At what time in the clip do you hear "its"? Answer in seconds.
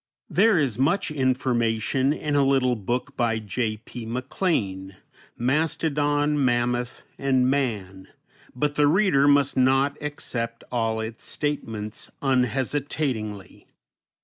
11.01-11.23